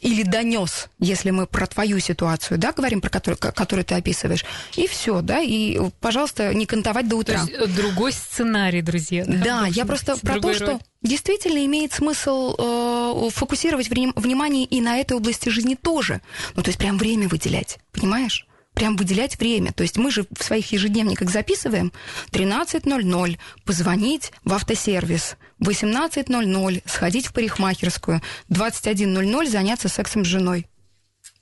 [0.00, 4.44] или донес, если мы про твою ситуацию, да, говорим, про которую, которую ты описываешь,
[4.76, 7.44] и все, да, и, пожалуйста, не кантовать до утра.
[7.44, 9.24] То есть другой сценарий, друзья.
[9.26, 10.54] Да, да я просто про то, роль.
[10.54, 16.20] что действительно имеет смысл э, фокусировать внимание и на этой области жизни тоже.
[16.54, 18.46] Ну, то есть прям время выделять, понимаешь?
[18.76, 19.72] Прям выделять время.
[19.72, 21.92] То есть мы же в своих ежедневниках записываем
[22.30, 30.66] 13.00 позвонить в автосервис, 18.00 сходить в парикмахерскую, 21.00 заняться сексом с женой.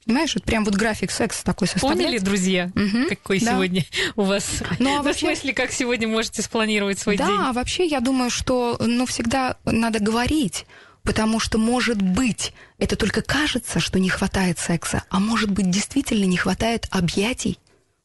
[0.07, 1.99] Понимаешь, вот прям вот график секса такой составлять.
[1.99, 3.53] Поняли, друзья, угу, какой да.
[3.53, 3.85] сегодня
[4.17, 4.63] у вас?
[4.79, 5.27] Ну, а вообще...
[5.27, 7.37] В смысле, как сегодня можете спланировать свой да, день?
[7.37, 10.67] Да, вообще я думаю, что ну, всегда надо говорить,
[11.05, 16.25] потому что, может быть, это только кажется, что не хватает секса, а может быть, действительно
[16.25, 17.59] не хватает объятий,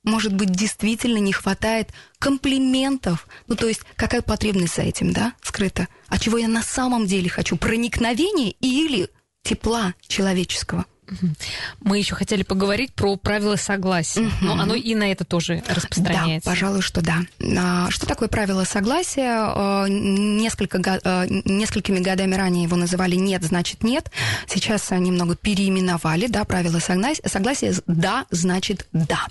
[0.03, 3.27] может быть, действительно не хватает комплиментов.
[3.47, 5.87] Ну, то есть, какая потребность за этим, да, скрыта?
[6.07, 7.57] А чего я на самом деле хочу?
[7.57, 9.09] Проникновение или
[9.43, 10.85] тепла человеческого?
[11.81, 14.31] Мы еще хотели поговорить про правила согласия, угу.
[14.41, 16.49] но оно и на это тоже распространяется.
[16.49, 17.19] Да, пожалуй, что да.
[17.57, 19.29] А, что такое правило согласия?
[19.29, 24.11] А, несколько, а, несколькими годами ранее его называли «нет, значит нет».
[24.47, 29.25] Сейчас немного переименовали, да, правило согласия «да, значит да».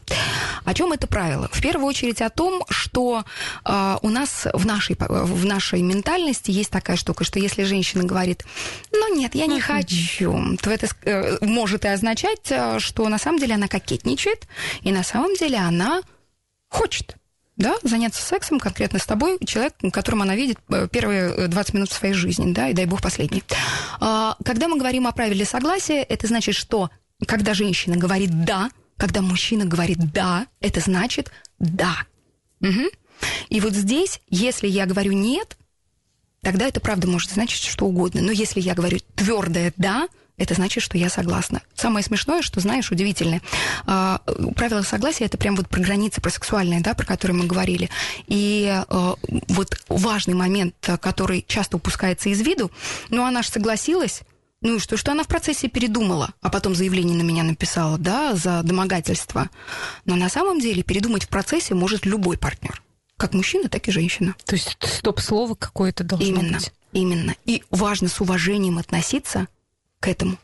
[0.65, 1.49] О чем это правило?
[1.53, 3.25] В первую очередь о том, что
[3.65, 8.45] у нас в нашей, в нашей ментальности есть такая штука, что если женщина говорит
[8.93, 13.19] «ну нет, я не хочу», то это э, может может и означать, э, что на
[13.19, 14.49] самом деле она кокетничает,
[14.81, 16.01] и на самом деле она
[16.69, 17.17] хочет
[17.57, 21.91] да, заняться сексом конкретно с тобой, человек, которым она видит э, первые 20 э, минут
[21.91, 23.43] своей жизни, да, и дай бог последний.
[24.01, 26.89] А, когда мы говорим о правиле согласия, это значит, что
[27.27, 31.97] когда женщина говорит «да», когда мужчина говорит «да», это значит «да».
[32.63, 32.89] Угу.
[33.51, 35.59] И вот здесь, если я говорю «нет»,
[36.41, 38.23] тогда это правда может значить что угодно.
[38.23, 41.63] Но если я говорю твердое «да», это значит, что я согласна.
[41.75, 43.43] Самое смешное, что, знаешь, удивительное,
[43.87, 44.19] э,
[44.55, 47.91] правило согласия это прям вот про границы, про сексуальные, да, про которые мы говорили.
[48.27, 49.15] И э,
[49.49, 52.71] вот важный момент, который часто упускается из виду,
[53.11, 54.23] ну, она же согласилась,
[54.61, 58.35] ну и что, что она в процессе передумала, а потом заявление на меня написала, да,
[58.35, 59.51] за домогательство.
[60.05, 62.83] Но на самом деле передумать в процессе может любой партнер.
[63.17, 64.35] Как мужчина, так и женщина.
[64.45, 66.73] То есть стоп-слово какое-то должно именно, быть.
[66.93, 67.35] Именно.
[67.45, 69.49] И важно с уважением относиться
[70.01, 70.39] к этому,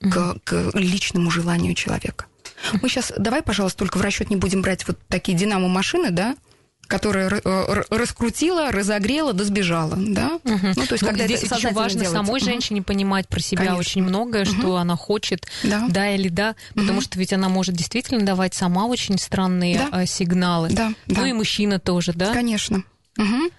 [0.00, 2.26] к, к личному желанию человека.
[2.82, 6.36] Мы сейчас, давай, пожалуйста, только в расчет не будем брать вот такие динамо-машины, да,
[6.90, 10.40] которая э, раскрутила, разогрела, да сбежала, да?
[10.42, 10.66] Угу.
[10.76, 12.24] Ну, то есть, ну, когда здесь это еще важно делается.
[12.24, 13.78] самой женщине понимать про себя Конечно.
[13.78, 14.50] очень многое, угу.
[14.50, 17.02] что она хочет, да, да или да, потому угу.
[17.02, 19.88] что ведь она может действительно давать сама очень странные да.
[19.92, 20.70] А, сигналы.
[20.70, 21.28] Да, ну да.
[21.28, 22.32] и мужчина тоже, да?
[22.32, 22.82] Конечно.
[23.16, 23.50] Угу.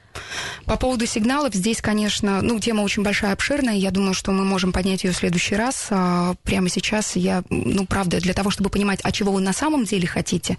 [0.66, 3.76] По поводу сигналов, здесь, конечно, ну, тема очень большая, обширная.
[3.76, 5.88] Я думаю, что мы можем поднять ее в следующий раз.
[5.90, 9.86] А прямо сейчас я, ну, правда, для того, чтобы понимать, а чего вы на самом
[9.86, 10.58] деле хотите,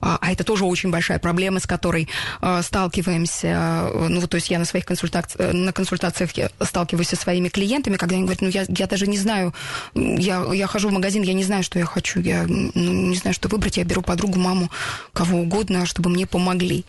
[0.00, 2.08] а, а это тоже очень большая проблема, с которой
[2.40, 3.90] а, сталкиваемся.
[3.94, 6.30] Ну, вот, то есть я на своих консультациях, на консультациях
[6.62, 9.54] сталкиваюсь со своими клиентами, когда они говорят, ну, я, я даже не знаю,
[9.94, 13.34] я, я хожу в магазин, я не знаю, что я хочу, я ну, не знаю,
[13.34, 14.70] что выбрать, я беру подругу, маму,
[15.12, 16.84] кого угодно, чтобы мне помогли.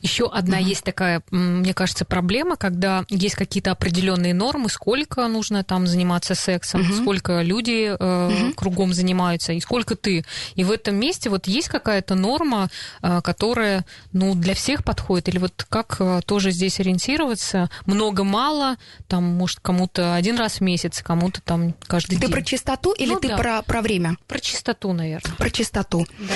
[0.00, 0.64] Еще одна mm-hmm.
[0.64, 1.22] есть такая
[1.60, 6.92] мне кажется, проблема, когда есть какие-то определенные нормы, сколько нужно там заниматься сексом, угу.
[6.94, 8.54] сколько люди э, угу.
[8.54, 10.24] кругом занимаются, и сколько ты.
[10.54, 12.70] И в этом месте вот есть какая-то норма,
[13.02, 17.70] э, которая, ну, для всех подходит, или вот как э, тоже здесь ориентироваться?
[17.86, 18.76] Много-мало,
[19.08, 22.26] там, может, кому-то один раз в месяц, кому-то там каждый ты день.
[22.28, 23.36] Ты про чистоту или ну, ты да.
[23.36, 24.16] про, про время?
[24.26, 25.34] Про чистоту, наверное.
[25.36, 26.06] Про чистоту.
[26.18, 26.34] Да.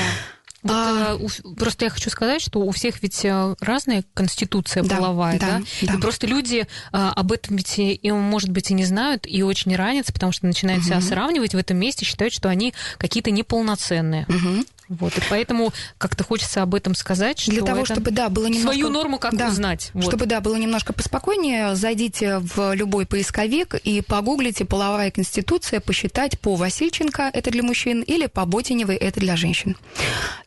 [0.67, 1.17] Вот, а...
[1.17, 5.59] у, просто я хочу сказать, что у всех ведь э, разная конституция да, половая, да,
[5.59, 5.65] да?
[5.83, 5.95] да?
[5.95, 9.75] И просто люди а, об этом ведь, и, может быть, и не знают, и очень
[9.75, 10.89] ранятся, потому что начинают угу.
[10.89, 14.27] себя сравнивать в этом месте, считают, что они какие-то неполноценные.
[14.29, 14.65] Угу.
[14.89, 18.73] Вот, и поэтому как-то хочется об этом сказать, что Для того, чтобы, да, было немножко...
[18.73, 19.91] Свою норму как да, узнать.
[19.95, 20.05] Вот.
[20.05, 26.55] Чтобы, да, было немножко поспокойнее, зайдите в любой поисковик и погуглите «Половая конституция», посчитать по
[26.55, 29.77] Васильченко, это для мужчин, или по Ботиневой, это для женщин.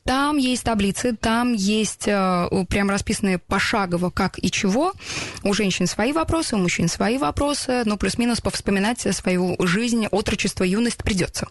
[0.05, 4.93] Там есть таблицы, там есть э, прям расписанные пошагово как и чего.
[5.43, 11.03] У женщин свои вопросы, у мужчин свои вопросы, но плюс-минус повспоминать свою жизнь, отрочество, юность
[11.03, 11.47] придется.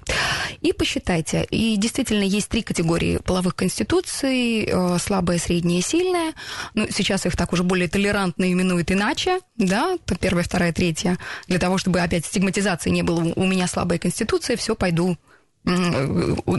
[0.60, 1.46] И посчитайте.
[1.50, 6.34] И действительно есть три категории половых конституций, э, слабая, средняя сильная.
[6.74, 11.18] Ну, сейчас их так уже более толерантно именуют иначе, да, первая, вторая, третья.
[11.46, 15.16] Для того, чтобы опять стигматизации не было, у меня слабая конституция, все, пойду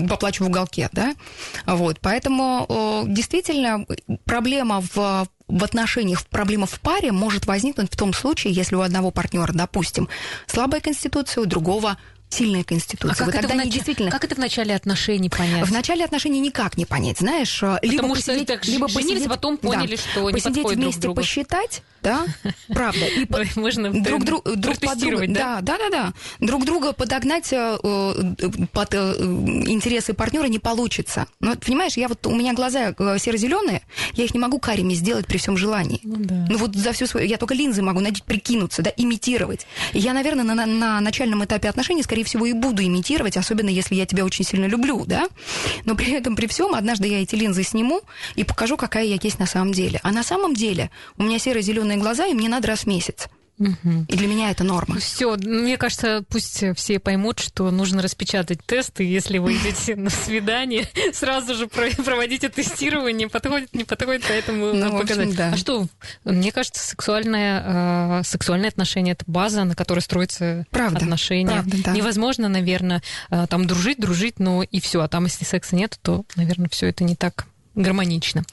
[0.08, 1.16] поплачу в уголке, да,
[1.66, 3.86] вот, поэтому действительно
[4.26, 9.12] проблема в в отношениях, проблема в паре может возникнуть в том случае, если у одного
[9.12, 10.08] партнера, допустим,
[10.46, 11.98] слабая конституция, у другого
[12.30, 13.14] сильная конституция.
[13.14, 13.74] А как, это тогда в нач...
[13.74, 14.12] действительно...
[14.12, 15.68] как это в начале отношений понять?
[15.68, 17.60] В начале отношений никак не понять, знаешь.
[17.60, 21.02] Потому либо что посидеть, так либо женились, посидеть, потом поняли, да, что посидеть не вместе,
[21.02, 21.16] друг другу.
[21.16, 22.26] посчитать, да,
[22.70, 23.06] правда.
[23.06, 25.62] И Можно друг, друг, друг подруга, да?
[25.62, 26.14] Да, да, да.
[26.40, 27.78] Друг друга подогнать э,
[28.72, 29.16] под э,
[29.68, 31.28] интересы партнера не получится.
[31.40, 33.82] Но, понимаешь, я вот, у меня глаза э, серо-зеленые,
[34.14, 36.00] я их не могу карими сделать при всем желании.
[36.04, 36.46] Ну, да.
[36.50, 37.28] ну вот за всю свою...
[37.28, 39.66] Я только линзы могу надеть, прикинуться, да, имитировать.
[39.94, 44.06] Я, наверное, на, на начальном этапе отношений, скорее всего, и буду имитировать, особенно если я
[44.06, 45.28] тебя очень сильно люблю, да.
[45.86, 48.02] Но при этом, при всем, однажды я эти линзы сниму
[48.36, 50.00] и покажу, какая я есть на самом деле.
[50.04, 53.30] А на самом деле у меня серо-зеленые глаза, и мне надо раз в месяц.
[53.60, 54.06] Угу.
[54.08, 55.00] И для меня это норма.
[55.00, 60.88] Все, мне кажется, пусть все поймут, что нужно распечатать тесты, если вы идете на свидание,
[61.14, 65.28] сразу же проводите тестирование, подходит, не подходит, поэтому ну, показать.
[65.28, 65.52] Общем, да.
[65.54, 65.88] А что,
[66.24, 71.52] мне кажется, сексуальное, э, сексуальное отношение это база, на которой строятся правда, отношения.
[71.52, 71.92] Правда, да.
[71.92, 75.02] Невозможно, наверное, э, там дружить, дружить, но и все.
[75.02, 77.46] А там, если секса нет, то, наверное, все это не так
[77.76, 78.44] гармонично.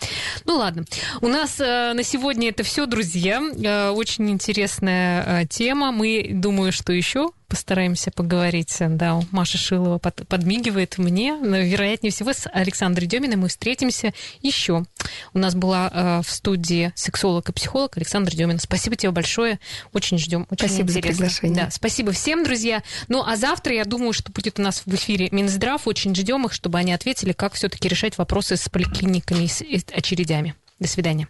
[0.44, 0.85] Ну ладно.
[1.20, 3.40] У нас э, на сегодня это все, друзья.
[3.40, 5.92] Э, очень интересная э, тема.
[5.92, 8.76] Мы думаю, что еще постараемся поговорить.
[8.78, 11.37] Да, Маша Шилова под, подмигивает мне.
[11.37, 14.85] Но, вероятнее всего, с Александрой Деминой мы встретимся еще.
[15.32, 18.59] У нас была э, в студии сексолог и психолог Александр Демин.
[18.59, 19.59] Спасибо тебе большое.
[19.92, 20.46] Очень ждем.
[20.50, 21.12] Очень спасибо интересно.
[21.12, 21.64] за приглашение.
[21.64, 22.82] Да, спасибо всем, друзья.
[23.09, 25.87] Ну, а завтра, я думаю, что будет у нас в эфире Минздрав.
[25.87, 30.54] Очень ждем их, чтобы они ответили, как все-таки решать вопросы с поликлиниками и с очередями.
[30.78, 31.28] До свидания.